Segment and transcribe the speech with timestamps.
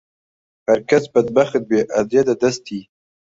[0.67, 2.83] هەرکەس بەدبەخت بێ ئەدرێتە دەستی